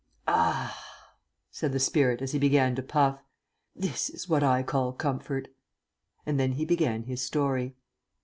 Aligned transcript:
"Ah," 0.27 1.13
said 1.51 1.73
the 1.73 1.79
spirit 1.79 2.23
as 2.23 2.31
he 2.31 2.39
began 2.39 2.73
to 2.73 2.81
puff, 2.81 3.21
"this 3.75 4.09
is 4.09 4.27
what 4.27 4.41
I 4.43 4.63
call 4.63 4.93
comfort." 4.93 5.47
And 6.25 6.39
then 6.39 6.53
he 6.53 6.65
began 6.65 7.03
his 7.03 7.21
story. 7.21 7.75